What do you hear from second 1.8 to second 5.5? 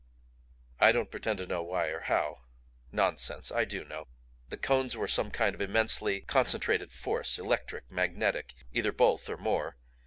or how. Nonsense! I do know. The cones were some